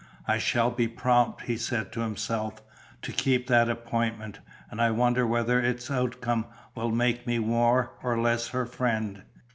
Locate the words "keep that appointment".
3.11-4.39